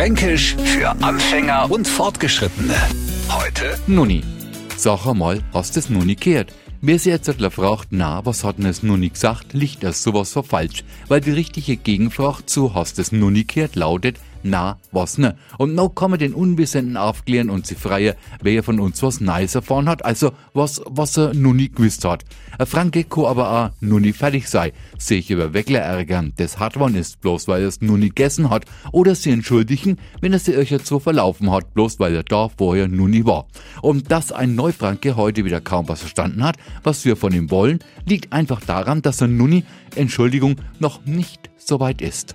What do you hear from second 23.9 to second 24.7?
nie fertig